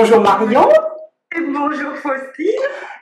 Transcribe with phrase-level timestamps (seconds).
[0.00, 0.66] Bonjour Marion.
[1.52, 2.46] bonjour Faustine.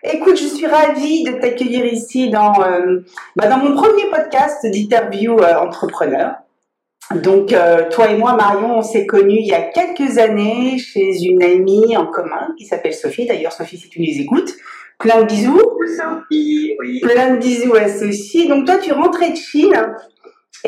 [0.03, 3.05] Écoute, je suis ravie de t'accueillir ici dans, euh,
[3.37, 6.35] bah, dans mon premier podcast d'interview euh, entrepreneur.
[7.15, 11.23] Donc, euh, toi et moi, Marion, on s'est connus il y a quelques années chez
[11.23, 13.27] une amie en commun qui s'appelle Sophie.
[13.27, 14.53] D'ailleurs, Sophie, si tu nous écoutes,
[14.99, 15.63] plein de bisous.
[15.97, 16.99] Sophie, oui.
[17.01, 18.49] Plein de bisous à Sophie.
[18.49, 19.87] Donc, toi, tu rentrais de Chine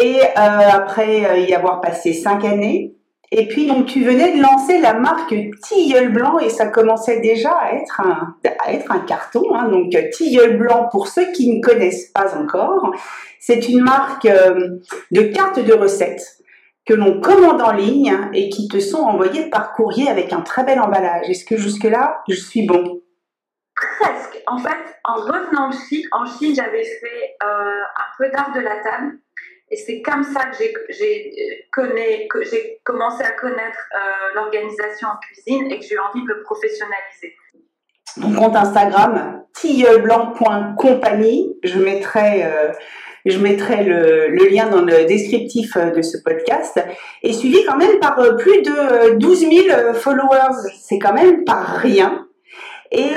[0.01, 2.95] et après y avoir passé cinq années,
[3.33, 7.53] et puis, donc, tu venais de lancer la marque Tilleul Blanc et ça commençait déjà
[7.53, 9.55] à être un, à être un carton.
[9.55, 9.69] Hein.
[9.69, 12.93] Donc, Tilleul Blanc, pour ceux qui ne connaissent pas encore,
[13.39, 14.79] c'est une marque euh,
[15.13, 16.39] de cartes de recettes
[16.85, 20.65] que l'on commande en ligne et qui te sont envoyées par courrier avec un très
[20.65, 21.29] bel emballage.
[21.29, 23.01] Est-ce que jusque-là, je suis bon?
[23.77, 24.43] Presque.
[24.49, 28.61] En fait, en revenant en Chine, en Chine j'avais fait euh, un peu d'art de
[28.61, 29.19] la table
[29.71, 30.59] et c'est comme ça que
[30.91, 31.57] j'ai
[32.85, 37.37] commencé à connaître euh, l'organisation en cuisine et que j'ai eu envie de me professionnaliser.
[38.17, 42.73] Mon compte Instagram, tilleulblanc.compagnie, je mettrai, euh,
[43.25, 46.81] je mettrai le, le, lien dans le descriptif euh, de ce podcast,
[47.23, 49.53] est suivi quand même par plus de 12 000
[49.95, 50.69] followers.
[50.81, 52.27] C'est quand même pas rien.
[52.91, 53.15] Et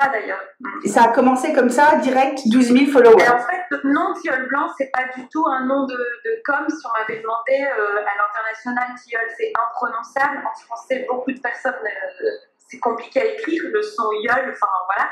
[0.00, 0.42] d'ailleurs.
[0.86, 3.22] Ça a commencé comme ça, direct, 12 000 followers.
[3.22, 6.42] Et en fait, le nom Tilleul Blanc, c'est pas du tout un nom de, de
[6.44, 6.66] com.
[6.68, 10.42] Si on m'avait demandé euh, à l'international, Tilleul, c'est imprononçable.
[10.44, 12.28] En français, beaucoup de personnes, euh,
[12.68, 15.10] c'est compliqué à écrire, le son Yol, enfin voilà.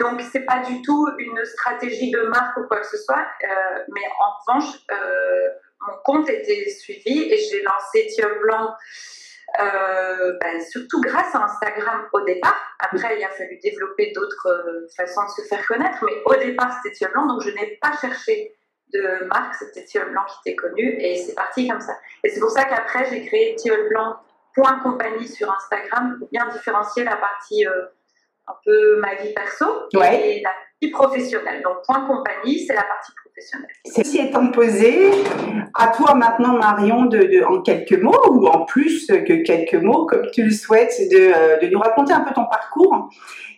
[0.00, 3.26] Donc, c'est pas du tout une stratégie de marque ou quoi que ce soit.
[3.44, 4.74] Euh, mais en revanche,
[5.86, 8.74] mon compte était suivi et j'ai lancé Tilleul Blanc
[9.58, 12.56] euh, ben, surtout grâce à Instagram au départ.
[12.78, 16.72] Après, il a fallu développer d'autres euh, façons de se faire connaître, mais au départ,
[16.82, 18.54] c'était Thieu Blanc, donc je n'ai pas cherché
[18.92, 21.96] de marque, c'était Thieu Blanc qui était connu, et c'est parti comme ça.
[22.24, 24.16] Et c'est pour ça qu'après, j'ai créé Thieu Blanc
[24.82, 27.86] compagnie sur Instagram pour bien différencier la partie euh,
[28.50, 31.62] un peu ma vie perso et la partie professionnelle.
[31.62, 33.12] Donc, point compagnie, c'est la partie
[33.86, 35.10] Ceci étant posé,
[35.74, 40.26] à toi maintenant, Marion, de, en quelques mots ou en plus que quelques mots, comme
[40.32, 43.08] tu le souhaites, de, euh, nous raconter un peu ton parcours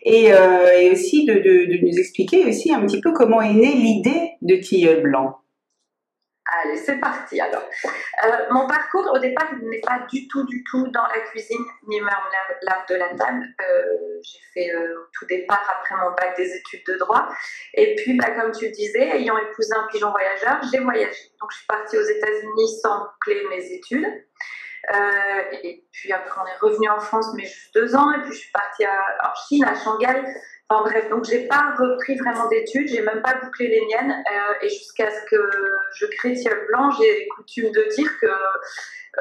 [0.03, 4.55] et, euh, aussi de, nous expliquer aussi un petit peu comment est née l'idée de
[4.55, 5.37] Tilleul Blanc.
[6.61, 7.67] Allez, c'est parti alors.
[8.25, 11.99] Euh, mon parcours au départ n'est pas du tout, du tout dans la cuisine ni
[11.99, 12.09] même
[12.61, 13.43] l'art de la table.
[13.61, 17.27] Euh, j'ai fait euh, tout départ après mon bac des études de droit.
[17.73, 21.31] Et puis, bah, comme tu disais, ayant épousé un pigeon voyageur, j'ai voyagé.
[21.41, 24.05] Donc, je suis partie aux États-Unis sans clé mes études.
[25.63, 28.11] Et puis après, on est revenu en France, mais juste deux ans.
[28.11, 30.23] Et puis, je suis partie en Chine, à Shanghai
[30.69, 34.11] Enfin bref, donc j'ai pas repris vraiment d'études, j'ai même pas bouclé les miennes.
[34.11, 35.49] Euh, et jusqu'à ce que
[35.95, 38.27] je crée Tiel Blanc, j'ai coutume de dire que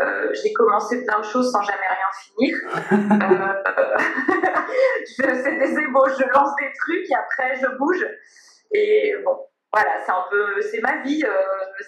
[0.00, 2.56] euh, j'ai commencé plein de choses sans jamais rien finir.
[2.92, 3.98] euh,
[5.18, 8.06] je fais des ébauches, je lance des trucs et après je bouge.
[8.72, 9.36] Et bon,
[9.72, 11.32] voilà, c'est un peu, c'est ma vie, euh,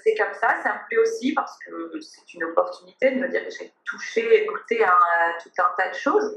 [0.03, 0.55] c'est comme ça.
[0.62, 4.43] Ça me plaît aussi parce que c'est une opportunité de me dire que j'ai touché
[4.43, 4.97] et goûté à,
[5.43, 6.34] tout un tas de choses.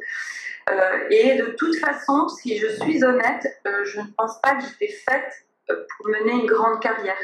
[0.69, 4.63] Euh, et de toute façon, si je suis honnête, euh, je ne pense pas que
[4.63, 7.17] j'étais faite pour mener une grande carrière.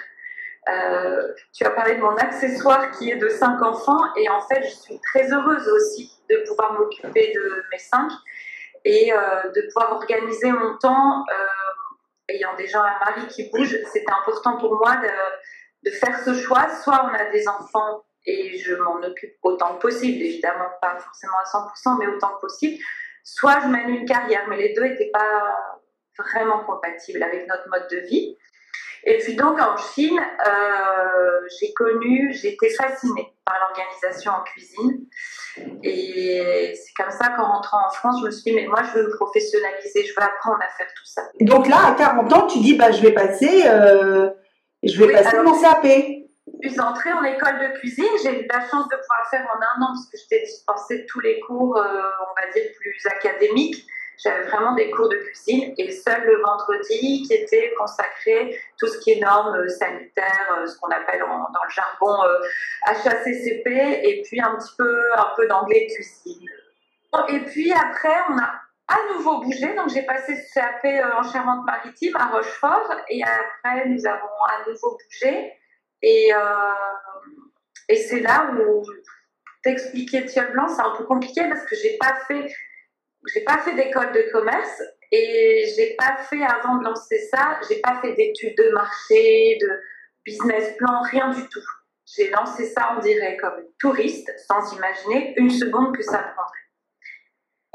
[1.54, 4.76] tu as parlé de mon accessoire qui est de cinq enfants et en fait, je
[4.76, 8.10] suis très heureuse aussi de pouvoir m'occuper de mes cinq
[8.86, 11.26] et de pouvoir organiser mon temps
[12.30, 16.68] ayant déjà un mari qui bouge, c'était important pour moi de, de, faire ce choix.
[16.84, 21.38] Soit on a des enfants et je m'en occupe autant que possible, évidemment pas forcément
[21.40, 22.82] à 100%, mais autant que possible.
[23.24, 25.80] Soit je mène une carrière, mais les deux n'étaient pas
[26.18, 28.38] vraiment compatibles avec notre mode de vie.
[29.06, 35.06] Et puis donc en Chine, euh, j'ai connu, j'ai été fascinée par l'organisation en cuisine.
[35.84, 39.00] Et c'est comme ça qu'en rentrant en France, je me suis dit, mais moi je
[39.00, 41.24] veux me professionnaliser, je veux apprendre à faire tout ça.
[41.42, 44.30] Donc là, à 40 ans, tu dis, bah, je vais passer, euh,
[44.82, 45.86] je vais passer mon CAP.
[46.62, 49.48] Je suis entrée en école de cuisine, j'ai eu la chance de pouvoir le faire
[49.48, 52.64] en un an parce que j'étais dispensée de tous les cours, euh, on va dire,
[52.80, 53.86] plus académiques.
[54.22, 59.00] J'avais vraiment des cours de cuisine et seul le vendredi qui était consacré tout ce
[59.00, 62.16] qui est normes euh, sanitaires, euh, ce qu'on appelle dans le jargon
[62.86, 66.48] HACCP euh, et puis un petit peu, un peu d'anglais cuisine.
[67.30, 68.54] Et puis après, on a
[68.88, 69.74] à nouveau bougé.
[69.76, 72.92] Donc, j'ai passé CAP en Charente-Maritime à Rochefort.
[73.10, 75.54] Et après, nous avons à nouveau bougé.
[76.02, 76.32] Et,
[77.90, 78.84] et c'est là où
[79.64, 82.54] t'expliquer Thiel Blanc, c'est un peu compliqué parce que j'ai pas fait
[83.34, 84.82] j'ai pas fait d'école de commerce
[85.12, 89.68] et j'ai pas fait avant de lancer ça, j'ai pas fait d'études de marché, de
[90.26, 91.64] business plan, rien du tout.
[92.06, 96.64] J'ai lancé ça, on dirait, comme touriste, sans imaginer une seconde que ça prendrait.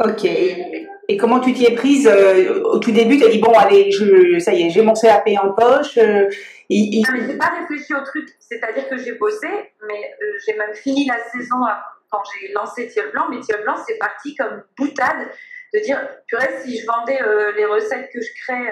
[0.00, 0.24] Ok.
[0.24, 3.90] Et, comment tu t'y es prise euh, au tout début Tu as dit bon allez,
[3.90, 5.98] je, ça y est, j'ai mon CAP en poche.
[5.98, 6.28] Euh,
[6.68, 8.28] il, Non, mais j'ai pas réfléchi au truc.
[8.38, 9.48] C'est-à-dire que j'ai bossé,
[9.88, 11.64] mais euh, j'ai même fini la saison
[12.10, 13.26] quand j'ai lancé Tilleul Blanc.
[13.30, 15.28] Mais Tilleul Blanc, c'est parti comme boutade
[15.74, 16.00] de dire,
[16.32, 17.20] restes si je vendais
[17.56, 18.68] les recettes que je crée,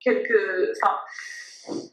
[0.00, 0.98] quelques, enfin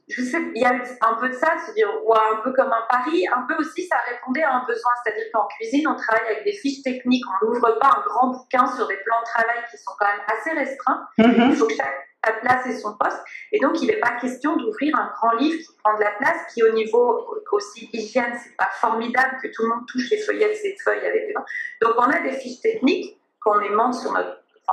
[0.08, 2.72] je sais, il y a un peu de ça, se dire, ouais, un peu comme
[2.72, 6.28] un pari, un peu aussi, ça répondait à un besoin, c'est-à-dire qu'en cuisine, on travaille
[6.28, 9.64] avec des fiches techniques, on n'ouvre pas un grand bouquin sur des plans de travail
[9.70, 11.08] qui sont quand même assez restreints.
[11.20, 11.50] Mm-hmm.
[11.52, 12.09] Il faut que chaque
[12.42, 13.20] place ait son poste.
[13.52, 16.54] Et donc, il n'est pas question d'ouvrir un grand livre qui prend de la place,
[16.54, 20.56] qui au niveau aussi hygiène, c'est pas formidable que tout le monde touche les feuillettes,
[20.58, 21.46] ces feuilles avec des mains.
[21.82, 24.14] Donc, on a des fiches techniques qu'on aimante sur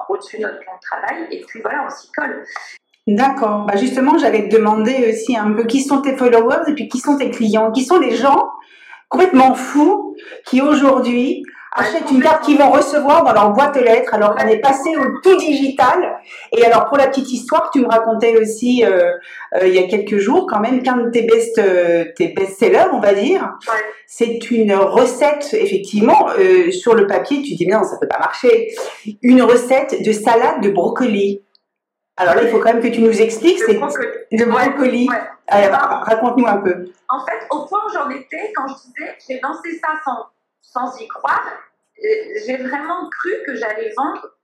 [0.08, 2.44] au-dessus de notre plan de travail, et puis voilà, on s'y colle.
[3.06, 3.66] D'accord.
[3.66, 6.98] Bah justement, j'allais te demander aussi un peu qui sont tes followers et puis qui
[6.98, 8.50] sont tes clients, qui sont les gens
[9.08, 14.14] complètement fous qui aujourd'hui achètent une carte qu'ils vont recevoir dans leur boîte aux lettres
[14.14, 16.18] alors qu'on est passé au tout digital.
[16.52, 19.12] Et alors pour la petite histoire, tu me racontais aussi euh,
[19.56, 22.88] euh, il y a quelques jours quand même qu'un de tes best euh, tes best-sellers,
[22.92, 23.58] on va dire,
[24.06, 26.28] c'est une recette effectivement
[26.70, 27.42] sur le papier.
[27.42, 28.68] Tu dis non, ça peut pas marcher.
[29.22, 31.42] Une recette de salade de brocoli.
[32.16, 33.58] Alors là, il faut quand même que tu nous expliques.
[33.58, 35.08] C'est le brocoli.
[35.48, 36.86] Raconte-nous un peu.
[37.08, 40.26] En fait, au point où j'en étais, quand je disais, j'ai lancé ça sans,
[40.72, 41.46] sans y croire,
[41.98, 42.08] euh,
[42.46, 44.36] j'ai vraiment cru que j'allais vendre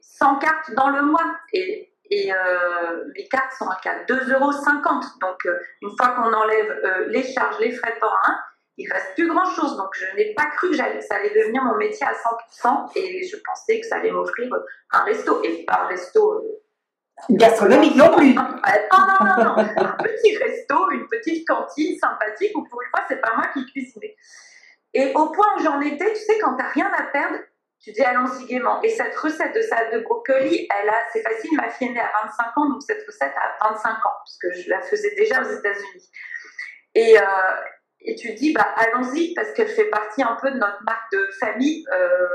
[0.00, 1.36] 100 cartes dans le mois.
[1.52, 4.52] Et, et euh, mes cartes sont à 2,50 euros.
[5.20, 8.38] Donc, euh, une fois qu'on enlève les charges, les frais de port, hein,
[8.76, 9.76] il reste plus grand chose.
[9.76, 12.92] Donc, je n'ai pas cru que ça allait devenir mon métier à 100%.
[12.96, 14.50] Et je pensais que ça allait m'offrir
[14.92, 15.42] un resto.
[15.42, 16.44] Et pas un resto
[17.30, 18.34] Gastronomique non plus.
[18.34, 19.58] Non, non, non, non.
[19.58, 23.64] Un petit resto, une petite cantine sympathique où pour une fois, c'est pas moi qui
[23.66, 24.16] cuisinais.
[24.94, 27.38] Et au point où j'en étais, tu sais, quand t'as rien à perdre,
[27.80, 28.80] tu dis allons-y gaiement.
[28.82, 32.00] Et cette recette de salade de brocoli, elle a, c'est facile, ma fille est née
[32.00, 35.42] à 25 ans, donc cette recette a 25 ans, parce que je la faisais déjà
[35.42, 36.10] aux États-Unis.
[36.94, 37.22] Et, euh,
[38.00, 41.28] et tu dis, bah allons-y, parce qu'elle fait partie un peu de notre marque de
[41.40, 41.84] famille.
[41.92, 42.28] Euh,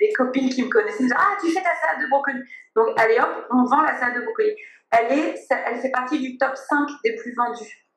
[0.00, 2.40] les copines qui me connaissaient me disaient Ah, tu fais ta salade de brocoli.
[2.76, 4.54] Donc, allez hop, on vend la salade de brocoli.
[4.90, 7.88] Elle, est, elle fait partie du top 5 des plus vendus.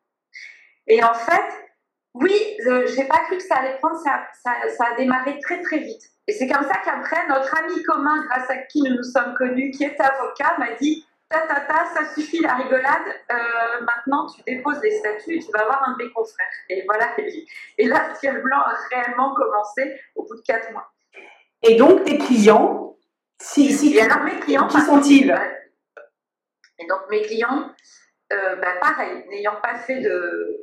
[0.88, 1.67] Et en fait,
[2.13, 5.62] oui, je j'ai pas cru que ça allait prendre, ça, ça, ça, a démarré très
[5.62, 6.04] très vite.
[6.27, 9.71] Et c'est comme ça qu'après, notre ami commun, grâce à qui nous nous sommes connus,
[9.71, 14.42] qui est avocat, m'a dit Ta ta ta, ça suffit la rigolade, euh, maintenant tu
[14.48, 16.48] déposes les statuts et tu vas avoir un de mes confrères.
[16.69, 17.09] Et voilà,
[17.77, 20.89] et là, Ciel Blanc a réellement commencé au bout de 4 mois.
[21.63, 22.95] Et donc, tes clients,
[23.42, 25.36] si, si et alors, mes clients, qui sont-ils
[26.80, 27.71] Et donc, mes clients,
[28.31, 30.56] euh, bah, pareil, n'ayant pas fait de,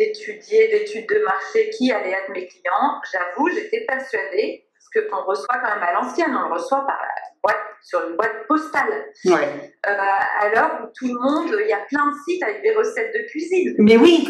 [0.00, 5.58] d'étudier, d'études de marché qui allaient être mes clients, j'avoue, j'étais persuadée, parce qu'on reçoit
[5.62, 6.98] quand même à l'ancienne, on le reçoit par
[7.42, 9.12] boîte, sur une boîte postale.
[9.26, 9.74] Ouais.
[9.86, 13.14] Euh, l'heure où tout le monde, il y a plein de sites avec des recettes
[13.14, 13.74] de cuisine.
[13.78, 14.26] Mais oui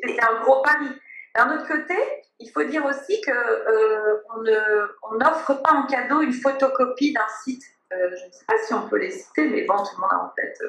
[0.00, 0.86] C'était un gros pari.
[1.34, 1.94] D'un autre côté,
[2.38, 7.62] il faut dire aussi qu'on euh, on n'offre pas en cadeau une photocopie d'un site.
[7.92, 10.10] Euh, je ne sais pas si on peut les citer, mais bon, tout le monde
[10.12, 10.68] a en euh,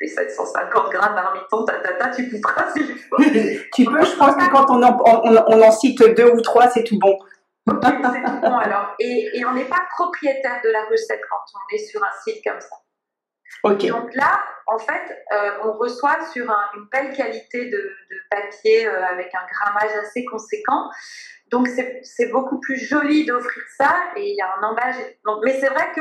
[0.00, 3.24] les 750 grammes marmiton, tatata, tu couperas si peux.
[3.74, 4.98] tu peux, je pense que quand on en,
[5.48, 7.16] on, en cite deux ou trois, c'est tout bon.
[7.66, 8.94] c'est tout bon alors.
[8.98, 12.42] Et, et on n'est pas propriétaire de la recette quand on est sur un site
[12.44, 12.76] comme ça.
[13.62, 17.92] Donc là, en fait, euh, on reçoit sur une belle qualité de,
[18.30, 20.90] papier euh, avec un grammage assez conséquent.
[21.50, 24.96] Donc c'est beaucoup plus joli d'offrir ça et il y a un emballage.
[25.24, 26.00] Donc, mais c'est vrai que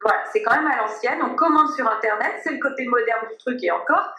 [0.00, 1.18] voilà, c'est quand même à l'ancienne.
[1.22, 4.14] On commande sur Internet, c'est le côté moderne du truc et encore.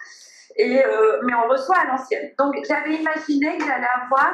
[0.55, 2.33] Et, euh, mais on reçoit à l'ancienne.
[2.38, 4.33] Donc j'avais imaginé que j'allais avoir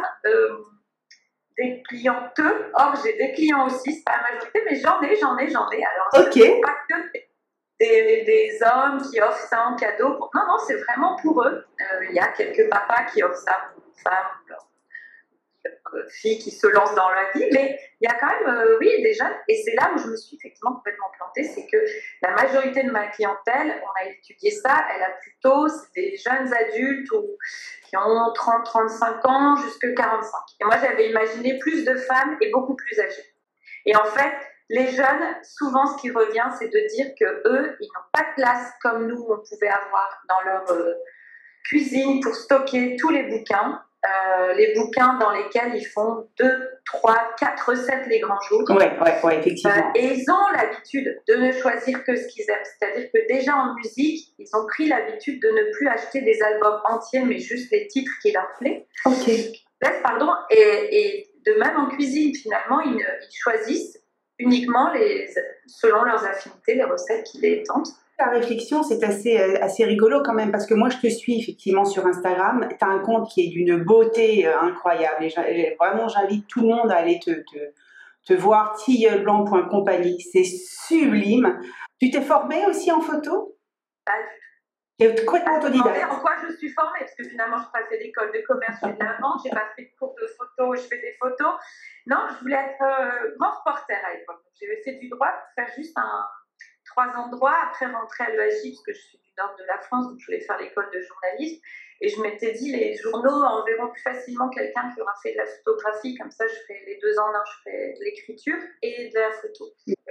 [1.58, 2.72] des clienteux.
[2.74, 5.70] Or, j'ai des clients aussi, c'est pas la majorité, mais j'en ai, j'en ai, j'en
[5.70, 5.84] ai.
[5.84, 6.62] Alors, ok.
[6.62, 7.20] Pas que
[7.80, 10.10] des, hommes qui offrent ça en cadeau.
[10.34, 11.66] Non, non, c'est vraiment pour eux.
[11.80, 14.58] Euh, il y a quelques papas qui offrent ça pour une femme,
[15.94, 18.78] euh, filles qui se lancent dans la vie, mais il y a quand même, euh,
[18.80, 19.36] oui, des jeunes.
[19.48, 21.78] Et c'est là où je me suis effectivement complètement plantée, c'est que
[22.22, 27.10] la majorité de ma clientèle, on a étudié ça, elle a plutôt des jeunes adultes
[27.88, 30.38] qui ont 30, 35 ans jusqu'à 45.
[30.62, 33.36] Et moi, j'avais imaginé plus de femmes et beaucoup plus âgées.
[33.86, 34.34] Et en fait,
[34.70, 38.36] les jeunes, souvent, ce qui revient, c'est de dire que eux, ils n'ont pas de
[38.36, 40.94] place comme nous, on pouvait avoir dans leur euh,
[41.66, 43.82] cuisine pour stocker tous les bouquins.
[44.06, 48.62] Euh, les bouquins dans lesquels ils font deux, trois, quatre recettes les grands jours.
[48.70, 49.74] Oui, ouais, ouais, effectivement.
[49.74, 52.58] Euh, et ils ont l'habitude de ne choisir que ce qu'ils aiment.
[52.64, 56.82] C'est-à-dire que déjà en musique, ils ont pris l'habitude de ne plus acheter des albums
[56.86, 58.84] entiers, mais juste les titres qui leur plaisent.
[59.06, 59.32] Ok.
[60.04, 60.32] Pardon.
[60.52, 60.60] Et,
[60.92, 63.98] et de même en cuisine, finalement, ils, ils choisissent
[64.38, 65.28] uniquement les,
[65.68, 67.90] selon leurs affinités les recettes qui les tentent.
[68.18, 71.38] La réflexion, c'est assez, euh, assez rigolo quand même, parce que moi, je te suis
[71.40, 72.68] effectivement sur Instagram.
[72.70, 75.26] Tu as un compte qui est d'une beauté euh, incroyable.
[75.26, 77.74] Et vraiment, j'invite tout le monde à aller te, te,
[78.26, 80.22] te voir, tilleblanc.compagnie.
[80.22, 81.60] C'est sublime.
[82.00, 83.58] Tu t'es formée aussi en photo?
[84.06, 85.20] Pas du tout.
[85.20, 86.12] Tu complètement autodidacte.
[86.12, 87.00] En quoi je suis formée?
[87.00, 89.50] Parce que finalement, je n'ai pas fait d'école de commerce, fais de la vente, je
[89.50, 91.56] n'ai pas fait de cours de photo, je fais des photos.
[92.08, 94.42] Non, je voulais être euh, grand reporter à l'époque.
[94.62, 96.26] J'avais fait du droit pour faire juste un,
[96.96, 100.08] trois droit, après rentrer à l'EAJ, parce que je suis du nord de la France,
[100.08, 101.62] donc je voulais faire l'école de journalisme.
[102.02, 105.46] Et je m'étais dit, les journaux enverront plus facilement quelqu'un qui aura fait de la
[105.46, 109.32] photographie, comme ça je fais les deux ans, je fais de l'écriture et de la
[109.32, 109.66] photo.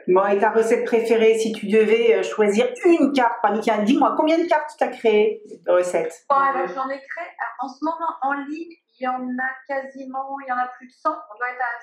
[0.09, 4.39] Bon, et ta recette préférée, si tu devais euh, choisir une carte parmi dis-moi, combien
[4.39, 6.25] de cartes tu as créées de recettes?
[6.29, 7.27] Bon, alors j'en ai créé,
[7.61, 10.87] en ce moment en ligne, il y en a quasiment, il y en a plus
[10.87, 11.81] de 100, on doit être à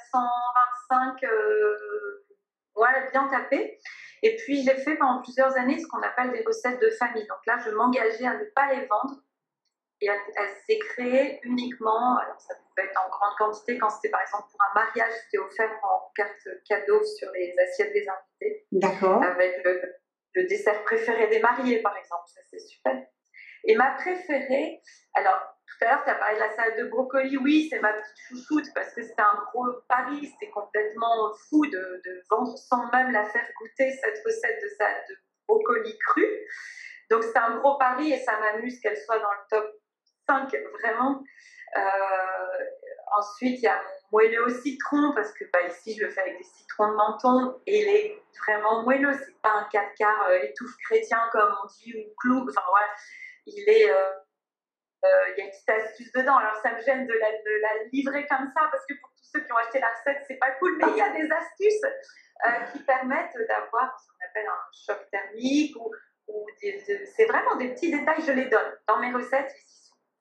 [0.89, 2.25] 125, euh,
[2.75, 3.79] ouais, bien tapé.
[4.23, 7.25] Et puis, j'ai fait pendant plusieurs années ce qu'on appelle des recettes de famille.
[7.27, 9.21] Donc là, je m'engageais à ne pas les vendre
[10.01, 14.21] et elle, s'est créée uniquement, alors ça pouvait être en grande quantité quand c'était par
[14.21, 18.65] exemple pour un mariage, c'était offert en carte cadeau sur les assiettes des invités.
[18.71, 19.23] D'accord.
[19.23, 19.79] Avec le,
[20.33, 22.99] le, dessert préféré des mariés par exemple, ça c'est super.
[23.65, 24.81] Et ma préférée,
[25.13, 25.50] alors
[25.81, 27.37] tu as parlé de la salade de brocoli.
[27.37, 30.27] Oui, c'est ma petite chouchoute parce que c'était un gros pari.
[30.27, 35.03] C'était complètement fou de, de, vendre sans même la faire goûter cette recette de salade
[35.09, 35.15] de
[35.47, 36.25] brocoli cru.
[37.09, 39.65] Donc, c'est un gros pari et ça m'amuse qu'elle soit dans le top
[40.27, 41.23] 5, vraiment.
[41.75, 42.65] Euh,
[43.17, 46.21] ensuite, il y a mon moelleux au citron parce que bah, ici, je le fais
[46.21, 49.13] avec des citrons de menton et il est vraiment moelleux.
[49.13, 52.45] C'est pas un 4 quarts euh, étouffe chrétien comme on dit ou clou.
[52.47, 52.87] Enfin, voilà,
[53.47, 53.89] il est.
[53.89, 54.11] Euh,
[55.03, 56.37] il euh, y a une petite astuce dedans.
[56.37, 59.29] Alors, ça me gêne de la, de la, livrer comme ça parce que pour tous
[59.33, 60.77] ceux qui ont acheté la recette, c'est pas cool.
[60.77, 61.83] Mais il y a des astuces
[62.45, 65.91] euh, qui permettent d'avoir ce qu'on appelle un choc thermique ou,
[66.27, 68.21] ou c'est vraiment des petits détails.
[68.25, 69.51] Je les donne dans mes recettes.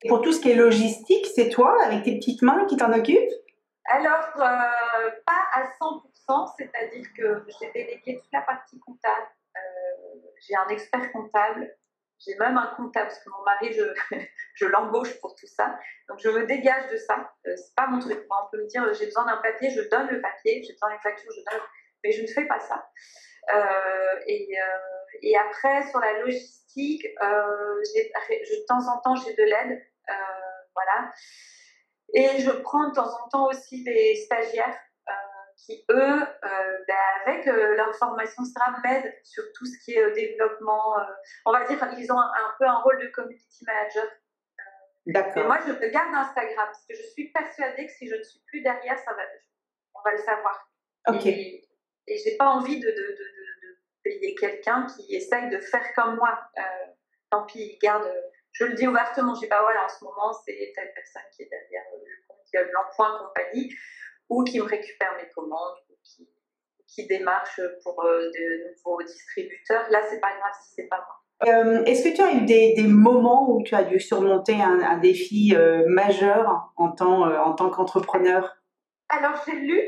[0.03, 2.93] Et pour tout ce qui est logistique, c'est toi avec tes petites mains qui t'en
[2.93, 3.31] occupes?
[3.85, 9.27] Alors, euh, pas à 100%, c'est-à-dire que j'ai délégué toute la partie comptable.
[10.41, 11.71] j'ai un expert comptable
[12.25, 14.17] j'ai même un comptable, parce que mon mari, je,
[14.55, 15.79] je l'embauche pour tout ça.
[16.09, 17.33] Donc, je me dégage de ça.
[17.47, 18.27] Euh, c'est pas mon truc.
[18.29, 20.63] Moi, on peut me dire, j'ai besoin d'un papier, je donne le papier.
[20.63, 21.61] J'ai besoin d'une facture, je donne.
[22.05, 22.91] Mais je ne fais pas ça.
[23.55, 29.43] Euh, et, euh, et, après, sur la logistique, je, de temps en temps, j'ai de
[29.43, 29.83] l'aide.
[30.75, 31.11] voilà.
[32.13, 34.77] Et je prends de temps en temps aussi des stagiaires
[35.65, 40.03] qui, eux, euh, ben, avec euh, leur formation SRAM, m'aident sur tout ce qui est
[40.03, 40.97] euh, développement.
[41.45, 44.05] on va dire qu'ils ont un, peu un rôle de community manager.
[45.07, 45.47] D'accord.
[45.47, 48.61] moi, je garde Instagram parce que je suis persuadée que si je ne suis plus
[48.61, 49.23] derrière, ça va,
[49.95, 50.71] on va le savoir.
[51.09, 51.27] Ok.
[51.27, 51.65] Et,
[52.07, 56.17] et j'ai pas envie de, de, de, de payer quelqu'un qui essaye de faire comme
[56.17, 56.39] moi.
[57.31, 58.11] tant pis, garde.
[58.53, 61.43] Je le dis ouvertement, je dis pas voilà, en ce moment, c'est telle personne qui
[61.43, 63.73] est derrière le compte, qui a l'emploi compagnie
[64.31, 66.27] ou qui me récupère mes commandes, ou qui,
[66.87, 69.85] qui démarche pour euh, de nouveaux distributeurs.
[69.91, 71.17] Là, c'est pas grave si c'est pas moi.
[71.53, 74.79] Euh, est-ce que tu as eu des, des, moments où tu as dû surmonter un,
[74.81, 78.57] un défi euh, majeur en tant, en tant qu'entrepreneur?
[79.09, 79.81] Alors, j'ai lu,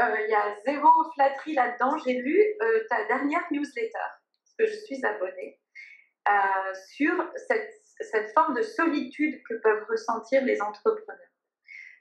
[0.00, 2.40] il y a zéro flatterie là-dedans, j'ai lu
[2.88, 5.60] ta dernière newsletter, parce que je suis abonnée,
[6.88, 7.12] sur
[7.48, 11.31] cette, cette forme de solitude que peuvent ressentir les entrepreneurs.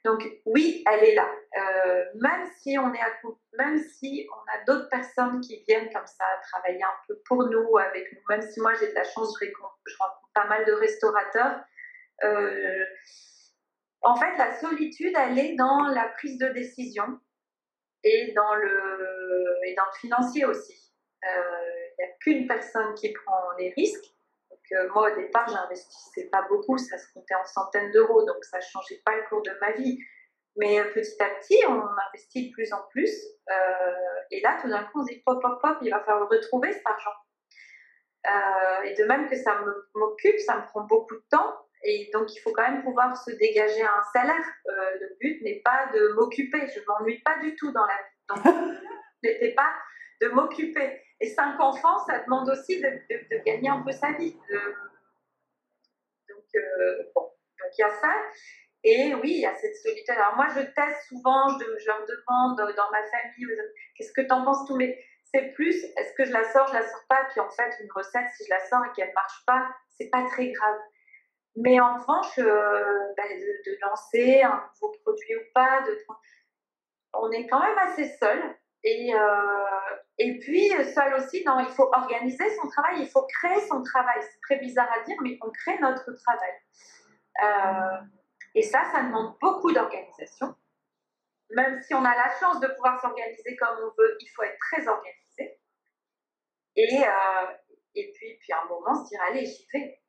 [0.03, 1.29] Donc oui, elle est là.
[1.58, 3.00] Euh, même si on est
[3.58, 7.77] même si on a d'autres personnes qui viennent comme ça travailler un peu pour nous,
[7.77, 9.46] avec nous, même si moi j'ai de la chance, je,
[10.00, 11.62] rencontre pas mal de restaurateurs.
[12.24, 12.86] Euh,
[14.01, 17.20] en fait, la solitude, elle est dans la prise de décision
[18.03, 20.93] et dans le, et dans le financier aussi.
[21.24, 24.12] Il euh, n'y a qu'une personne qui prend les risques
[24.93, 28.63] moi, au départ, j'investissais pas beaucoup, ça se comptait en centaines d'euros, donc ça ne
[28.63, 29.99] changeait pas le cours de ma vie.
[30.57, 33.11] Mais euh, petit à petit, on investit de plus en plus.
[33.49, 36.29] Euh, et là, tout d'un coup, on se dit pop, pop, pop, il va falloir
[36.29, 37.13] retrouver cet argent.
[38.27, 39.59] Euh, et de même que ça
[39.95, 41.55] m'occupe, ça me prend beaucoup de temps.
[41.83, 44.45] Et donc, il faut quand même pouvoir se dégager un salaire.
[44.65, 46.67] le but n'est pas de m'occuper.
[46.67, 48.43] Je ne m'ennuie pas du tout dans la vie.
[48.43, 48.55] Donc,
[49.23, 49.73] n'était pas
[50.21, 51.01] de m'occuper.
[51.21, 54.35] Et cinq enfants, ça demande aussi de, gagner un peu sa vie.
[56.29, 58.13] Donc, euh, bon, donc il y a ça.
[58.83, 60.09] Et oui, il y a cette solitude.
[60.09, 63.47] Alors moi, je teste souvent, je, je demande dans ma famille,
[63.95, 64.99] qu'est-ce que tu en penses tout Mais
[65.33, 67.23] c'est plus, est-ce que je la sors, je la sors pas?
[67.29, 70.23] Puis en fait, une recette, si je la sors et qu'elle marche pas, c'est pas
[70.23, 70.79] très grave.
[71.55, 75.97] Mais en revanche, euh, bah, de, lancer un nouveau produit ou pas, de
[77.13, 78.41] on est quand même assez seul.
[78.83, 79.19] Et, euh,
[80.23, 84.21] et puis, seul aussi, non, il faut organiser son travail, il faut créer son travail.
[84.21, 86.53] C'est très bizarre à dire, mais on crée notre travail.
[87.43, 88.05] Euh,
[88.53, 90.53] et ça, ça demande beaucoup d'organisation.
[91.49, 94.59] Même si on a la chance de pouvoir s'organiser comme on veut, il faut être
[94.59, 95.59] très organisé.
[96.75, 97.53] Et, euh,
[97.95, 99.99] et puis, puis à un moment, se dire, allez, j'y vais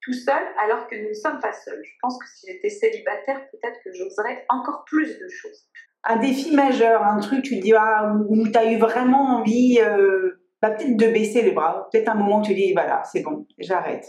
[0.00, 1.84] tout seul, alors que nous ne sommes pas seuls.
[1.84, 5.68] Je pense que si j'étais célibataire, peut-être que j'oserais encore plus de choses
[6.04, 10.42] un défi majeur, un truc, tu dis, ah, où tu as eu vraiment envie, euh,
[10.60, 13.46] bah, peut-être de baisser les bras, peut-être un moment où tu dis, voilà, c'est bon,
[13.58, 14.06] j'arrête.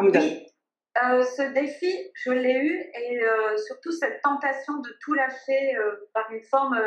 [0.00, 0.46] Oui,
[1.04, 5.76] euh, ce défi, je l'ai eu, et euh, surtout cette tentation de tout lâcher
[6.12, 6.78] par une forme,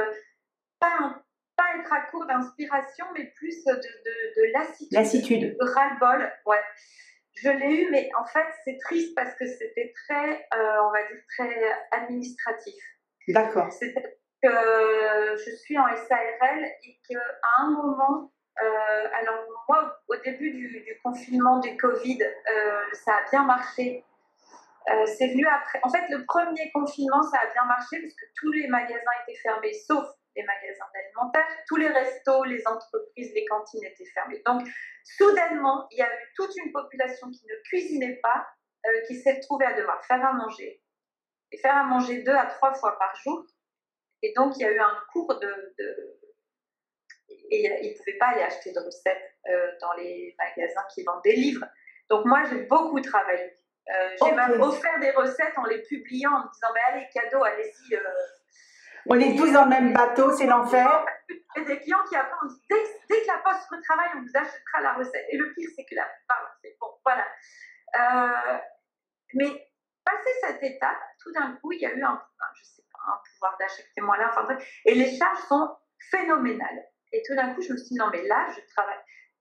[0.80, 1.22] pas,
[1.56, 4.94] pas être à court d'inspiration, mais plus de, de, lassitude.
[4.94, 5.58] Lassitude.
[5.58, 6.62] De ras-le-bol, ouais.
[7.36, 11.22] Je l'ai eu, mais en fait, c'est triste parce que c'était très, on va dire,
[11.38, 11.56] très
[11.92, 12.76] administratif.
[13.30, 13.72] D'accord.
[13.72, 17.20] C'était que je suis en SARL et qu'à
[17.60, 18.32] un moment,
[18.62, 24.04] euh, alors moi, au début du, confinement du Covid, euh, ça a bien marché.
[24.90, 25.80] Euh, c'est venu après.
[25.84, 29.40] En fait, le premier confinement, ça a bien marché parce que tous les magasins étaient
[29.40, 30.06] fermés, sauf
[30.36, 31.48] les magasins alimentaires.
[31.68, 34.42] Tous les restos, les entreprises, les cantines étaient fermées.
[34.46, 34.68] Donc,
[35.04, 38.48] soudainement, il y a eu toute une population qui ne cuisinait pas,
[39.08, 40.82] qui s'est retrouvée à devoir faire à manger
[41.52, 43.46] et faire à manger deux à trois fois par jour.
[44.22, 45.74] Et donc, il y a eu un cours de.
[47.52, 51.24] Et ils ne pouvaient pas aller acheter de recettes euh, dans les magasins qui vendent
[51.24, 51.66] des livres.
[52.10, 53.56] Donc, moi, j'ai beaucoup travaillé.
[53.90, 57.44] Euh, j'ai même offert des recettes en les publiant, en me disant Mais allez, cadeau,
[57.44, 57.96] allez-y.
[57.96, 58.02] Euh.
[59.08, 61.06] on est tous dans le même bateau, c'est l'enfer.
[61.56, 64.94] a des clients qui dit dès, dès, que la poste retravaille, on vous achètera la
[64.94, 65.26] recette.
[65.30, 67.26] Et le pire, c'est que la plupart, c'est bon, voilà.
[69.34, 69.70] mais
[70.06, 72.22] passé cette étape, tout d'un coup, il y a eu un,
[72.56, 74.32] je sais un pouvoir d'achat qui là.
[74.32, 75.70] Enfin, et les charges sont
[76.12, 76.86] phénoménales.
[77.12, 79.00] Et tout d'un coup, je me suis dit, non, mais là, je travaille.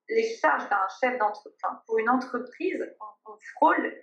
[0.08, 2.82] Les charges d'un chef d'entreprise, pour une entreprise,
[3.26, 3.94] on, frôle.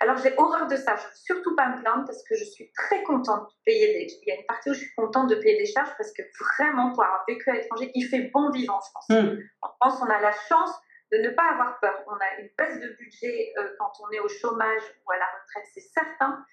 [0.00, 0.96] Alors, j'ai horreur de ça.
[0.96, 3.92] Je ne veux surtout pas me plaindre parce que je suis très contente de payer
[3.92, 4.06] des.
[4.22, 6.22] Il y a une partie où je suis contente de payer des charges parce que
[6.56, 9.06] vraiment, pour avoir vécu à l'étranger, il fait bon vivre en France.
[9.08, 9.38] Hmm.
[9.60, 10.70] En France, on a la chance
[11.12, 12.02] de ne pas avoir peur.
[12.06, 15.26] On a une baisse de budget euh, quand on est au chômage ou à la
[15.26, 16.44] retraite, c'est certain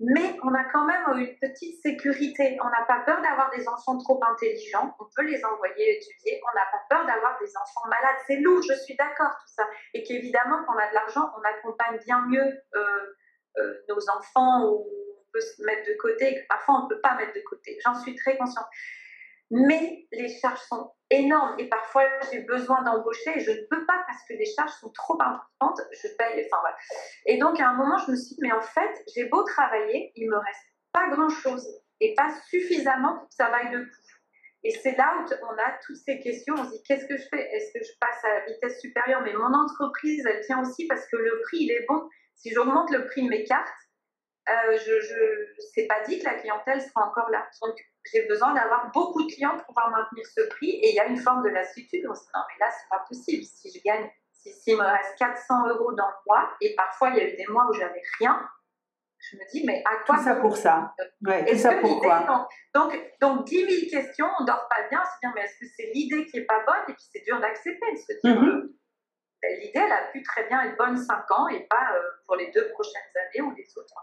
[0.00, 2.58] mais on a quand même une petite sécurité.
[2.60, 6.40] On n'a pas peur d'avoir des enfants trop intelligents, on peut les envoyer étudier.
[6.42, 8.16] On n'a pas peur d'avoir des enfants malades.
[8.26, 9.64] C'est lourd, je suis d'accord, tout ça.
[9.94, 13.14] Et qu'évidemment, quand on a de l'argent, on accompagne bien mieux euh,
[13.58, 14.86] euh, nos enfants ou
[15.18, 17.78] on peut se mettre de côté, parfois on ne peut pas mettre de côté.
[17.84, 18.66] J'en suis très consciente.
[19.50, 24.02] Mais les charges sont énormes et parfois j'ai besoin d'embaucher et je ne peux pas
[24.06, 25.80] parce que les charges sont trop importantes.
[25.92, 26.76] Je paye, enfin voilà.
[27.26, 30.12] Et donc à un moment, je me suis dit, mais en fait, j'ai beau travailler,
[30.16, 31.66] il me reste pas grand chose
[32.00, 34.04] et pas suffisamment pour que ça vaille le coup.
[34.64, 36.54] Et c'est là où on a toutes ces questions.
[36.56, 37.54] On se dit qu'est-ce que je fais?
[37.54, 39.20] Est-ce que je passe à la vitesse supérieure?
[39.22, 42.08] Mais mon entreprise, elle tient aussi parce que le prix, il est bon.
[42.34, 43.68] Si j'augmente le prix de mes cartes,
[44.48, 47.46] euh, je, je c'est pas dit que la clientèle sera encore là.
[48.12, 50.70] J'ai besoin d'avoir beaucoup de clients pour pouvoir maintenir ce prix.
[50.70, 52.04] Et il y a une forme de lassitude.
[52.08, 53.44] On se dit, non, mais là, c'est pas possible.
[53.44, 57.16] Si je gagne, si, s'il me reste 400 euros dans le mois, et parfois, il
[57.16, 58.46] y a eu des mois où j'avais rien,
[59.30, 60.94] je me dis, mais à quoi Tout ça pour ça.
[61.22, 65.32] Ouais, tout ça pourquoi donc, donc, 10 000 questions, on dort pas bien, se dire,
[65.34, 66.82] mais est-ce que c'est l'idée qui est pas bonne?
[66.88, 68.58] Et puis, c'est dur d'accepter, de se dire, mm-hmm.
[68.58, 68.76] euh,
[69.40, 72.36] ben, l'idée, elle a pu très bien être bonne 5 ans et pas euh, pour
[72.36, 73.94] les deux prochaines années ou les autres.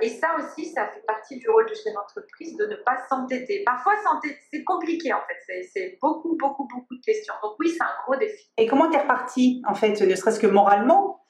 [0.00, 3.62] Et ça aussi, ça fait partie du rôle de chef d'entreprise de ne pas s'entêter.
[3.64, 5.64] Parfois, s'entêter, c'est compliqué en fait.
[5.72, 7.34] C'est beaucoup, beaucoup, beaucoup de questions.
[7.42, 8.50] Donc oui, c'est un gros défi.
[8.56, 11.20] Et comment t'es reparti en fait, ne serait-ce que moralement?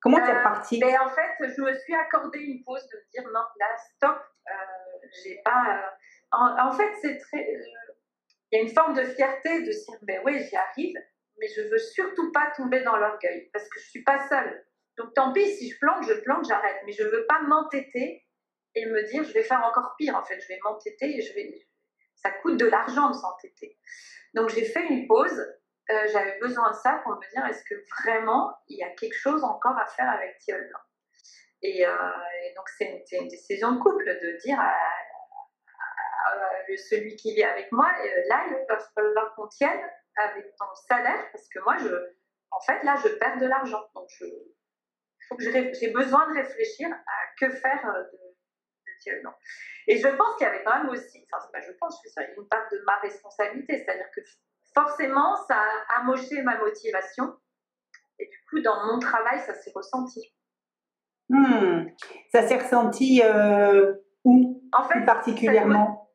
[0.00, 0.78] Comment t'es euh, reparti?
[0.78, 3.66] ben, En fait, je me suis accordé une pause de me dire non, là,
[3.96, 4.16] stop.
[4.16, 5.64] Euh, j'ai pas.
[5.82, 7.44] Euh, en, fait, c'est très.
[8.52, 10.94] Il y a une forme de fierté de dire ben oui, j'y arrive,
[11.38, 14.65] mais je veux surtout pas tomber dans l'orgueil parce que je suis pas seule.
[14.98, 16.82] Donc tant pis, si je plante, je plante, j'arrête.
[16.86, 18.26] Mais je ne veux pas m'entêter
[18.74, 20.16] et me dire, je vais faire encore pire.
[20.16, 21.66] En fait, je vais m'entêter et je vais...
[22.14, 23.78] ça coûte de l'argent de s'entêter.
[24.34, 25.38] Donc j'ai fait une pause.
[25.88, 29.14] Euh, j'avais besoin de ça pour me dire, est-ce que vraiment il y a quelque
[29.14, 30.36] chose encore à faire avec
[31.62, 31.92] et, euh,
[32.42, 34.74] et, donc c'est une, décision de couple de dire à,
[36.76, 39.80] celui qui vit avec moi, euh, là il va falloir qu'on tienne
[40.16, 41.88] avec ton salaire parce que moi je,
[42.50, 43.82] en fait là je perds de l'argent.
[43.94, 44.26] Donc je,
[45.38, 49.28] j'ai besoin de réfléchir à que faire euh, de, de
[49.88, 52.10] Et je pense qu'il y avait quand même aussi, enfin, pas je pense, je suis
[52.10, 54.20] sûre, une part de ma responsabilité, c'est-à-dire que
[54.74, 57.34] forcément, ça a amoché ma motivation.
[58.18, 60.32] Et du coup, dans mon travail, ça s'est ressenti.
[61.28, 61.86] Hmm.
[62.32, 64.62] Ça s'est ressenti euh, où?
[64.72, 66.10] En fait, particulièrement?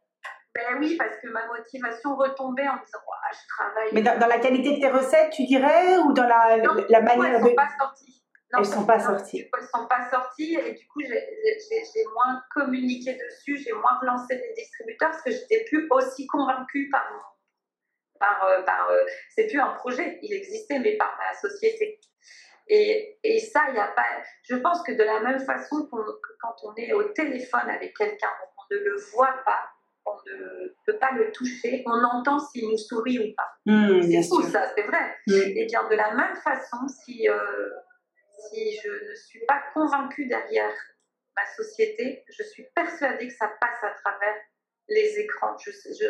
[0.53, 2.99] Ben oui, parce que ma motivation retombait en me disant,
[3.31, 3.89] je travaille.
[3.93, 6.57] Mais dans, la qualité de tes recettes, tu dirais, ou dans la,
[6.89, 7.49] la manière elles de.
[7.49, 8.20] Sont pas sorties.
[8.53, 9.49] Elles ne sont pas sorties.
[9.53, 14.53] Elles sont pas sorties et du coup, j'ai moins communiqué dessus, j'ai moins lancé des
[14.55, 17.31] distributeurs parce que j'étais plus aussi convaincue par
[18.21, 19.03] par, euh, par euh,
[19.35, 21.99] c'est plus un projet, il existait, mais par ma société.
[22.67, 24.05] Et, et ça, il n'y a pas.
[24.43, 25.97] Je pense que de la même façon que
[26.39, 29.65] quand on est au téléphone avec quelqu'un, on ne le voit pas,
[30.05, 33.51] on ne peut pas le toucher, on entend s'il nous sourit ou pas.
[33.65, 35.15] Mmh, c'est fou ça, c'est vrai.
[35.27, 35.33] Mmh.
[35.57, 37.69] Et bien de la même façon, si, euh,
[38.49, 40.73] si je ne suis pas convaincue derrière
[41.35, 44.35] ma société, je suis persuadée que ça passe à travers
[44.89, 45.55] les écrans.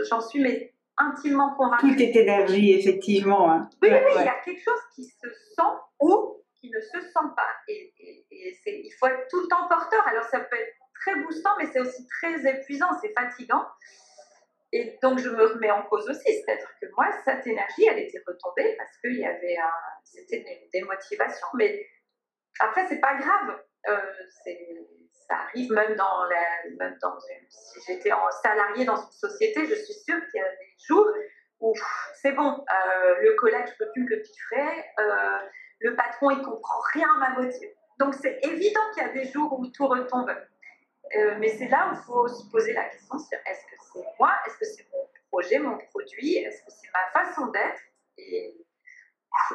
[0.10, 1.96] J'en suis mais intimement convaincue.
[1.96, 3.52] Tout est énergie, effectivement.
[3.52, 3.70] Hein.
[3.82, 7.30] Oui, oui, il y a quelque chose qui se sent ou qui ne se sent
[7.36, 7.50] pas.
[7.68, 7.94] Et,
[8.30, 10.08] il faut être tout le temps porteur.
[10.08, 13.66] Alors ça peut être très boostant, mais c'est aussi très épuisant, c'est fatigant.
[14.74, 18.22] Et donc je me remets en cause aussi, c'est-à-dire que moi, cette énergie, elle était
[18.26, 19.72] retombée parce qu'il y avait un,
[20.04, 21.48] c'était une démotivation.
[21.56, 21.86] Mais
[22.60, 23.60] après, c'est pas grave.
[23.90, 23.98] Euh,
[25.28, 26.28] ça arrive même dans
[26.78, 30.44] même dans une, si j'étais en salarié dans une société, je suis sûre qu'il y
[30.44, 31.08] a des jours
[31.62, 31.74] où
[32.16, 35.40] c'est bon, euh, le collègue, je plus me le piffrer, euh,
[35.80, 37.70] le patron, il comprend rien à ma motivation.
[38.00, 40.32] Donc c'est évident qu'il y a des jours où tout retombe.
[41.40, 44.58] Mais c'est là où il faut se poser la question est-ce que c'est moi, est-ce
[44.58, 47.82] que c'est mon projet, mon produit, est-ce que c'est ma façon d'être?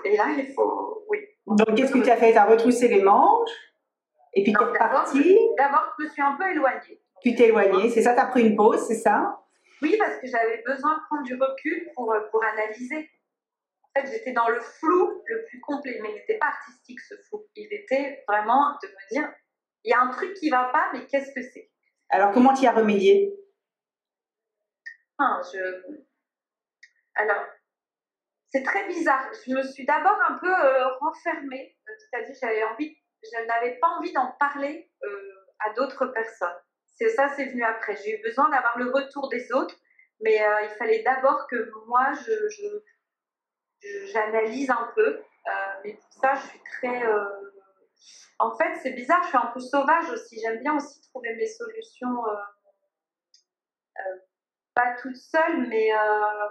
[0.04, 1.04] Et, là, il faut.
[1.08, 1.18] Oui.
[1.46, 2.32] Donc, qu'est-ce que tu as fait?
[2.32, 3.50] Tu as retroussé les manches
[4.34, 5.38] et puis tu es reparti?
[5.56, 7.02] D'abord, je me suis un peu éloignée.
[7.22, 8.14] Tu t'es éloignée, c'est ça?
[8.14, 9.42] Tu as pris une pause, c'est ça?
[9.82, 13.10] Oui, parce que j'avais besoin de prendre du recul pour, pour analyser.
[13.84, 17.14] En fait, j'étais dans le flou le plus complet, mais il n'était pas artistique ce
[17.28, 17.46] flou.
[17.54, 19.32] Il était vraiment de me dire
[19.84, 21.70] il y a un truc qui va pas, mais qu'est-ce que c'est?
[22.08, 23.34] Alors, comment tu y as remédié?
[25.18, 25.58] Ah, je...
[27.14, 27.44] Alors,
[28.50, 29.28] c'est très bizarre.
[29.46, 34.12] Je me suis d'abord un peu euh, renfermée, c'est-à-dire j'avais envie, je n'avais pas envie
[34.12, 36.56] d'en parler euh, à d'autres personnes.
[36.86, 37.96] C'est ça, c'est venu après.
[37.96, 39.76] J'ai eu besoin d'avoir le retour des autres,
[40.20, 42.12] mais euh, il fallait d'abord que moi,
[44.12, 45.20] j'analyse un peu.
[45.84, 47.02] mais pour ça, je suis très
[48.38, 50.38] en fait, c'est bizarre, je suis un peu sauvage aussi.
[50.40, 52.36] J'aime bien aussi trouver mes solutions, euh,
[53.98, 54.18] euh,
[54.74, 56.48] pas toute seule, mais euh,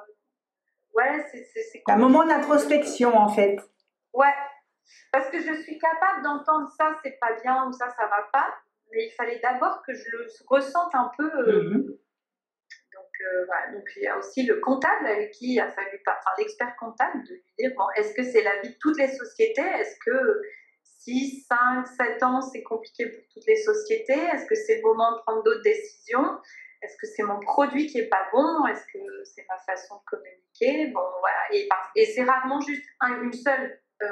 [0.96, 1.84] ouais, c'est.
[1.88, 3.58] Un moment d'introspection, en fait.
[4.14, 4.34] Ouais,
[5.12, 8.54] parce que je suis capable d'entendre ça, c'est pas bien ou ça, ça va pas,
[8.92, 11.30] mais il fallait d'abord que je le ressente un peu.
[11.30, 11.86] Mm-hmm.
[12.94, 13.72] Donc, voilà.
[13.74, 17.24] donc, il y a aussi le comptable avec qui il a fallu, enfin l'expert comptable,
[17.24, 19.62] de lui dire bon, est-ce que c'est la vie de toutes les sociétés?
[19.62, 20.42] Est-ce que
[21.06, 24.20] 6, 5, 7 ans, c'est compliqué pour toutes les sociétés?
[24.34, 26.40] Est-ce que c'est le moment de prendre d'autres décisions?
[26.86, 28.66] Est-ce que c'est mon produit qui est pas bon?
[28.68, 30.92] Est-ce que c'est ma façon de communiquer?
[30.94, 31.38] Bon, voilà.
[31.52, 34.08] Et, et c'est rarement juste une seule, euh,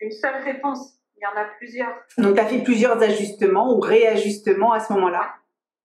[0.00, 1.00] une seule réponse.
[1.16, 1.94] Il y en a plusieurs.
[2.18, 5.34] Donc, tu as fait plusieurs ajustements ou réajustements à ce moment-là?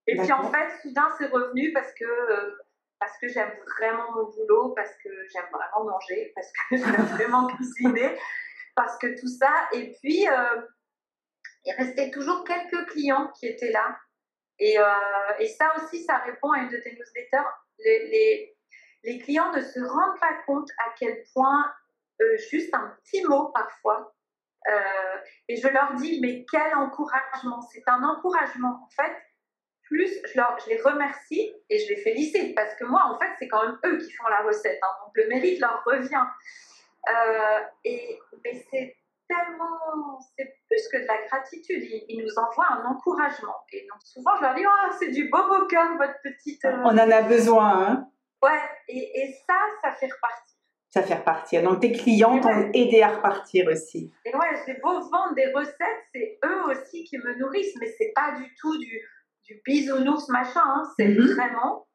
[0.06, 2.04] Et puis, en fait, soudain, c'est revenu parce que.
[2.04, 2.56] Euh,
[3.00, 7.46] parce que j'aime vraiment mon boulot, parce que j'aime vraiment manger, parce que j'aime vraiment
[7.46, 8.14] cuisiner,
[8.76, 9.50] parce que tout ça.
[9.72, 10.60] Et puis, euh,
[11.64, 13.96] il restait toujours quelques clients qui étaient là.
[14.60, 14.84] Et, euh,
[15.38, 17.48] et, ça aussi, ça répond à une de tes newsletters.
[17.78, 21.72] Les, clients ne se rendent pas compte à quel point
[22.20, 24.14] euh, juste un petit mot parfois.
[25.48, 28.86] et je leur dis, mais quel encouragement C'est un encouragement.
[28.86, 29.16] En fait,
[29.90, 33.66] plus je, les remercie et je les félicite parce que moi, en fait, c'est quand
[33.66, 34.78] même eux qui font la recette.
[34.82, 36.24] Hein, donc le mérite leur revient.
[37.08, 38.96] Euh, et, mais c'est
[39.30, 41.82] tellement, c'est plus que de la gratitude.
[42.08, 43.54] Ils, nous envoient un encouragement.
[43.72, 46.64] Et donc souvent, je leur dis, oh, c'est du beau beau cœur, votre petite.
[46.64, 48.08] Euh, On en a besoin, hein
[48.42, 50.56] Ouais, et, et, ça, ça fait repartir.
[50.90, 51.62] Ça fait repartir.
[51.62, 54.12] Donc tes clients t'ont aidé à repartir aussi.
[54.24, 58.12] Et ouais, j'ai beau vendre des recettes, c'est eux aussi qui me nourrissent, mais c'est
[58.14, 59.00] pas du tout du,
[59.44, 60.62] du bisounours machin.
[60.64, 60.82] Hein.
[60.96, 61.34] C'est mm-hmm.
[61.34, 61.86] vraiment,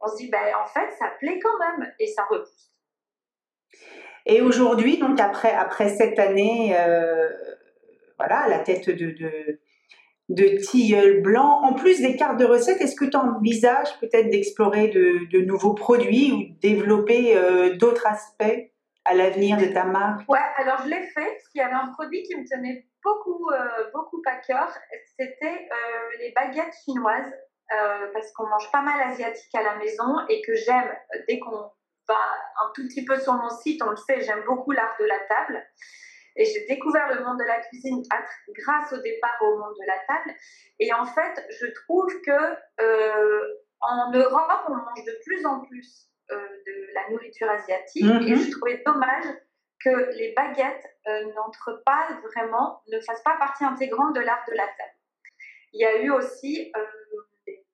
[0.00, 2.72] on se dit, ben, en fait, ça plaît quand même et ça repousse.
[4.26, 7.28] Et aujourd'hui, donc après, après cette année, euh,
[8.18, 9.60] voilà, la tête de, de,
[10.28, 14.88] de Tilleul Blanc, en plus des cartes de recettes, est-ce que tu envisages peut-être d'explorer
[14.88, 18.70] de, de, nouveaux produits ou développer euh, d'autres aspects
[19.04, 20.28] à l'avenir de ta marque?
[20.28, 23.50] Ouais, alors je l'ai fait parce qu'il y avait un produit qui me tenait beaucoup,
[23.50, 24.72] euh, beaucoup à cœur.
[25.18, 25.68] C'était
[26.20, 27.32] les baguettes chinoises
[28.12, 30.92] parce qu'on mange pas mal asiatique à la maison et que j'aime
[31.26, 31.70] dès qu'on
[32.08, 35.18] un tout petit peu sur mon site, on le sait, j'aime beaucoup l'art de la
[35.20, 35.64] table.
[36.36, 38.02] Et j'ai découvert le monde de la cuisine
[38.48, 40.36] grâce au départ au monde de la table.
[40.78, 46.08] Et en fait, je trouve que euh, en Europe, on mange de plus en plus
[46.30, 48.36] euh, de la nourriture asiatique et Mhm.
[48.36, 49.24] je trouvais dommage
[49.84, 54.54] que les baguettes euh, n'entrent pas vraiment, ne fassent pas partie intégrante de l'art de
[54.54, 54.96] la table.
[55.72, 56.72] Il y a eu aussi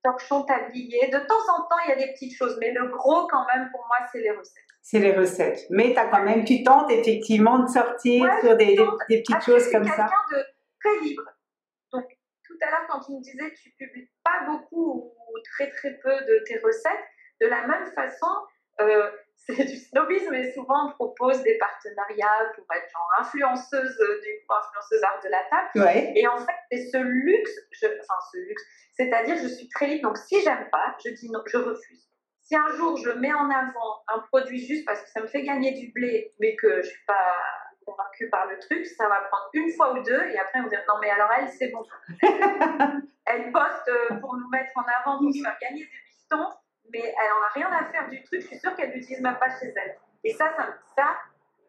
[0.02, 1.08] torchons tabliers.
[1.08, 3.68] De temps en temps, il y a des petites choses, mais le gros, quand même,
[3.70, 4.64] pour moi, c'est les recettes.
[4.82, 5.66] C'est les recettes.
[5.70, 8.76] Mais t'as quand même, tu tentes effectivement de sortir Ouais, sur des,
[9.08, 9.90] des- petites choses je comme ça.
[9.96, 10.44] quelqu'un de
[10.80, 11.22] très libre.
[11.92, 12.04] Donc,
[12.46, 15.98] tout à l'heure, quand tu me disais que tu publies pas beaucoup ou très très
[16.02, 17.04] peu de tes recettes,
[17.40, 18.26] de la même façon,
[18.80, 19.10] euh,
[19.48, 24.46] c'est du snobisme, mais souvent on propose des partenariats pour être genre influenceuse euh, du
[24.46, 25.86] coup, influenceuse art de la table.
[25.86, 26.12] Ouais.
[26.16, 28.62] Et en fait, c'est ce luxe, je, enfin ce luxe,
[28.94, 32.08] c'est-à-dire je suis très libre, donc si j'aime pas, je dis non, je refuse.
[32.42, 35.42] Si un jour je mets en avant un produit juste parce que ça me fait
[35.42, 37.36] gagner du blé, mais que je suis pas
[37.86, 40.68] convaincue par le truc, ça va prendre une fois ou deux, et après on va
[40.68, 41.84] dire non mais alors elle c'est bon.
[43.26, 46.48] elle poste euh, pour nous mettre en avant, pour se faire gagner des pistons,
[46.92, 49.38] mais elle en a rien à faire du truc, je suis sûre qu'elle l'utilise même
[49.38, 49.96] pas chez elle.
[50.24, 51.16] Et ça, ça, ça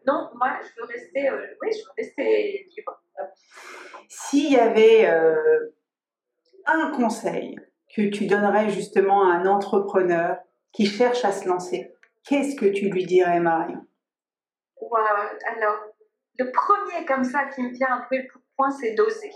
[0.07, 3.01] non, moi je veux rester, euh, oui, je veux rester libre.
[4.07, 5.75] S'il y avait euh,
[6.65, 7.59] un conseil
[7.95, 10.37] que tu donnerais justement à un entrepreneur
[10.71, 13.85] qui cherche à se lancer, qu'est-ce que tu lui dirais, Marion?
[14.79, 15.79] Waouh, alors,
[16.37, 19.31] le premier comme ça qui me vient un peu le point, c'est d'oser.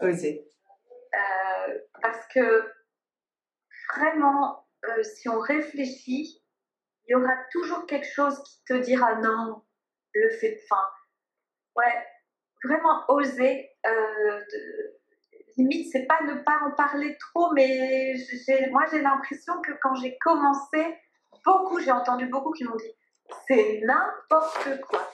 [0.00, 0.46] Oser.
[1.14, 2.64] Euh, parce que
[3.96, 6.42] vraiment, euh, si on réfléchit,
[7.06, 9.62] il y aura toujours quelque chose qui te dira non,
[10.14, 10.84] le fait de fin.
[11.76, 12.06] Ouais,
[12.62, 13.70] vraiment oser.
[13.86, 14.94] euh, de-
[15.56, 18.14] limite, c'est pas ne pas en parler trop, mais
[18.70, 20.98] moi j'ai l'impression que quand j'ai commencé,
[21.44, 22.92] beaucoup, j'ai entendu beaucoup qui m'ont dit
[23.46, 25.08] c'est n'importe quoi.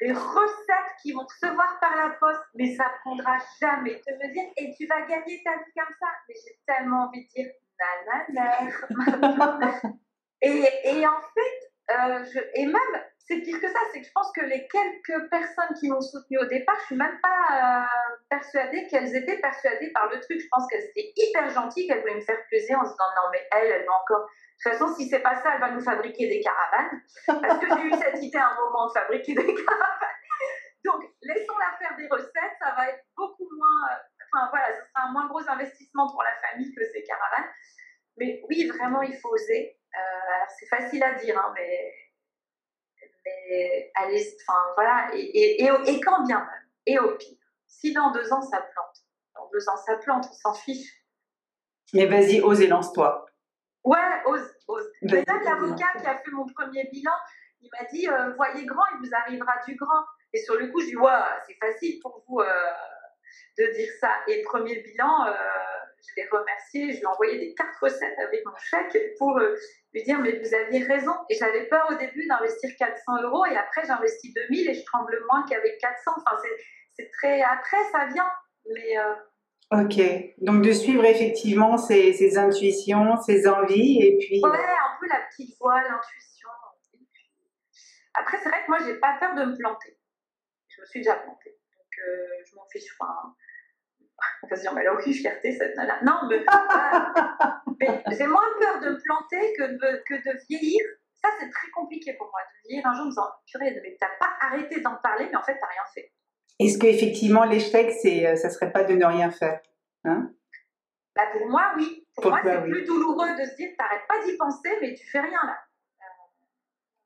[0.00, 3.94] Des recettes qui vont recevoir par la poste, mais ça prendra jamais.
[4.06, 6.08] De me dire, et tu vas gagner ta vie comme ça.
[6.28, 8.70] Mais j'ai tellement envie de dire, nanana.
[10.42, 14.30] et, et en fait, euh, et même, c'est pire que ça, c'est que je pense
[14.32, 18.86] que les quelques personnes qui m'ont soutenue au départ, je suis même pas euh, persuadée
[18.86, 20.40] qu'elles étaient persuadées par le truc.
[20.40, 23.30] Je pense qu'elles étaient hyper gentilles, qu'elles voulaient me faire plaisir en se disant, non,
[23.32, 24.26] mais elle, elle va encore.
[24.26, 27.00] De toute façon, si c'est pas ça, elle va nous fabriquer des caravanes.
[27.26, 30.14] Parce que j'ai eu cette idée à un moment de fabriquer des caravanes.
[30.84, 33.88] Donc, laissons-la faire des recettes, ça va être beaucoup moins.
[34.50, 37.50] Voilà, ce sera un moins gros investissement pour la famille que ces caravanes.
[38.16, 39.78] Mais oui, vraiment, il faut oser.
[39.94, 41.92] Euh, alors, c'est facile à dire, hein, mais.
[43.24, 45.08] Mais allez, enfin, voilà.
[45.14, 48.96] Et, et, et, quand bien même, et au pire, si dans deux ans ça plante,
[49.34, 50.92] dans deux ans ça plante, on s'en fiche.
[51.94, 53.24] Mais vas-y, ose et lance-toi.
[53.84, 54.90] Ouais, ose, ose.
[55.02, 57.12] Même l'avocat qui a fait mon premier bilan,
[57.62, 60.04] il m'a dit euh, voyez grand, il vous arrivera du grand.
[60.34, 61.10] Et sur le coup, je dis ouais,
[61.46, 62.46] c'est facile pour vous euh,
[63.58, 64.10] de dire ça.
[64.28, 65.32] Et premier bilan, euh,
[66.06, 69.54] je l'ai remercié, je lui ai envoyé des cartes recettes avec mon chèque pour euh,
[69.92, 71.12] lui dire mais vous aviez raison.
[71.30, 74.84] Et j'avais peur au début d'investir 400 euros et après j'ai investi 2000 et je
[74.84, 76.12] tremble moins qu'avec 400.
[76.16, 76.64] Enfin, c'est-
[76.96, 77.42] c'est très.
[77.42, 78.30] Après, ça vient.
[78.72, 79.14] Mais euh,
[79.72, 79.98] Ok.
[80.38, 84.40] Donc de suivre effectivement ses, ses intuitions, ses envies, et puis.
[84.44, 86.48] Ouais, un peu la petite voix, l'intuition.
[88.14, 89.98] Après, c'est vrai que moi, j'ai pas peur de me planter.
[90.68, 91.56] Je me suis déjà plantée.
[92.46, 92.84] Je m'en fiche.
[92.98, 93.34] Enfin,
[94.42, 96.00] on va se dire, mais elle a aucune fierté, cette nana.
[96.02, 96.44] Non, mais,
[97.80, 100.84] mais j'ai moins peur de me planter que de, que de vieillir.
[101.14, 103.96] Ça, c'est très compliqué pour moi, de vieillir un jour en me disant, purée, mais
[103.98, 106.12] t'as pas arrêté d'en parler, mais en fait, t'as rien fait.
[106.60, 109.60] Est-ce qu'effectivement l'échec, c'est, euh, ça serait pas de ne rien faire
[110.04, 110.30] hein?
[111.16, 112.06] Bah, pour moi, oui.
[112.16, 112.70] Pour, moi, c'est oui.
[112.70, 115.58] plus douloureux de se dire, t'arrêtes pas d'y penser, mais tu fais rien là.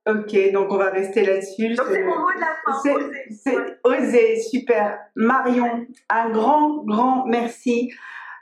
[0.09, 1.75] Ok, donc on va rester là-dessus.
[1.75, 2.81] Donc, c'est mon mot de la fin.
[3.31, 4.41] C'est- oser.
[4.41, 4.99] Super.
[5.15, 7.93] Marion, un grand, grand merci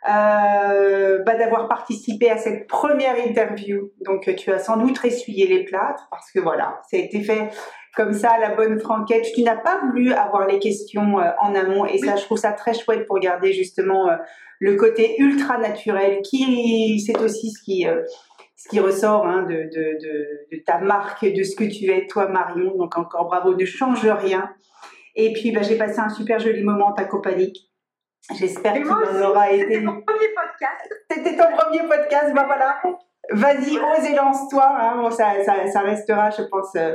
[0.09, 3.91] euh, bah, d'avoir participé à cette première interview.
[4.05, 7.49] Donc, tu as sans doute essuyé les plâtres parce que voilà, ça a été fait
[7.97, 9.27] comme ça à la bonne franquette.
[9.35, 12.53] Tu n'as pas voulu avoir les questions euh, en amont et ça, je trouve ça
[12.53, 14.17] très chouette pour garder justement euh,
[14.61, 17.87] le côté ultra naturel qui, c'est aussi ce qui,
[18.57, 22.07] ce qui ressort hein, de, de, de, de ta marque, de ce que tu es,
[22.07, 22.75] toi, Marion.
[22.77, 24.51] Donc, encore bravo, ne change rien.
[25.15, 27.53] Et puis, bah, j'ai passé un super joli moment en ta compagnie.
[28.39, 29.81] J'espère en aussi, aura C'était été.
[29.81, 30.95] mon premier podcast.
[31.11, 32.83] C'était ton premier podcast, bah voilà.
[33.31, 34.67] Vas-y, ose et lance-toi.
[34.69, 34.97] Hein.
[34.97, 36.93] Bon, ça, ça, ça restera, je pense, euh,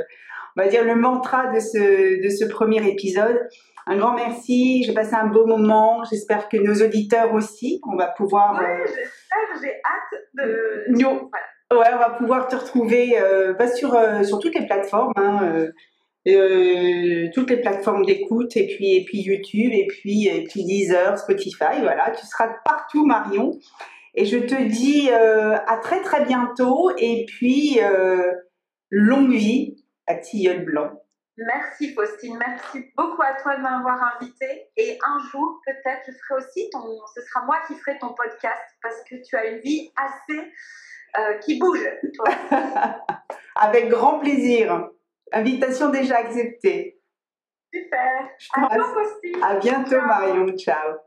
[0.56, 3.48] on va dire le mantra de ce, de ce premier épisode.
[3.86, 6.04] Un grand merci, j'ai passé un beau moment.
[6.04, 8.60] J'espère que nos auditeurs aussi, on va pouvoir.
[8.60, 10.84] Ouais, euh, j'espère, j'ai hâte de.
[10.88, 11.00] Nous.
[11.00, 11.46] Voilà.
[11.72, 15.68] Ouais, on va pouvoir te retrouver euh, bah, sur, euh, sur toutes les plateformes, hein,
[16.28, 21.18] euh, toutes les plateformes d'écoute, et puis, et puis YouTube, et puis, et puis Deezer,
[21.18, 23.58] Spotify, voilà, tu seras partout Marion.
[24.14, 27.80] Et je te dis à très très bientôt et puis
[28.90, 30.90] longue vie à Tilleul Blanc.
[31.38, 34.68] Merci Faustine, merci beaucoup à toi de m'avoir invité.
[34.76, 36.82] Et un jour, peut-être, je ferai aussi ton,
[37.14, 40.52] ce sera moi qui ferai ton podcast parce que tu as une vie assez
[41.18, 41.80] euh, qui bouge.
[43.56, 44.88] Avec grand plaisir.
[45.32, 46.98] Invitation déjà acceptée.
[47.72, 48.28] Super.
[49.42, 50.46] À bientôt, Marion.
[50.56, 50.98] Ciao.